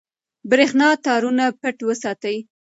برېښنا 0.49 0.89
تارونه 1.05 1.45
پټ 1.61 1.77
وساتئ. 1.87 2.37